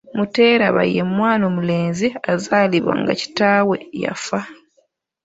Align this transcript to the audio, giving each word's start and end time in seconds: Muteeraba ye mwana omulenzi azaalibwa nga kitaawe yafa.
Muteeraba 0.17 0.81
ye 0.93 1.03
mwana 1.13 1.43
omulenzi 1.51 2.07
azaalibwa 2.33 2.93
nga 3.01 3.13
kitaawe 3.21 3.77
yafa. 4.03 4.39